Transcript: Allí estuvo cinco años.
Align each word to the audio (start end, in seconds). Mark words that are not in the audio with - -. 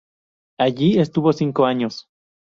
Allí 0.57 0.97
estuvo 0.97 1.31
cinco 1.31 1.63
años. 1.67 2.07